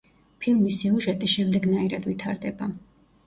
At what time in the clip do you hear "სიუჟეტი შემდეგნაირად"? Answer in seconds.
0.83-2.07